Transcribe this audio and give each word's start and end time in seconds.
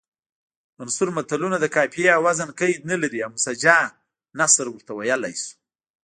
منثور 0.79 1.09
متلونه 1.17 1.57
د 1.59 1.65
قافیې 1.75 2.09
او 2.17 2.21
وزن 2.27 2.49
قید 2.59 2.79
نلري 2.91 3.19
او 3.25 3.29
مسجع 3.35 3.79
نثر 4.39 4.65
ورته 4.69 4.91
ویلی 4.95 5.33
شو 5.41 5.51